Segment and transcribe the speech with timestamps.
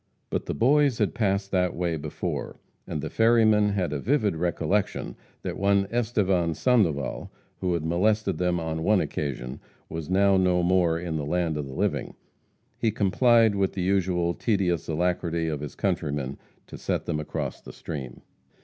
[0.31, 2.57] But the boys had passed that way before,
[2.87, 8.59] and the ferryman had a vivid recollection that one Estevan Sandoval, who had molested them
[8.59, 9.59] on one occasion,
[9.89, 12.15] was now no more in the land of the living.
[12.79, 17.71] He complied with the usual tedious alacrity of his countrymen to set them across the
[17.71, 18.23] stream.